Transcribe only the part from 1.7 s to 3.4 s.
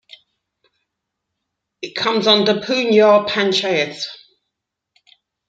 It comes under Poonjar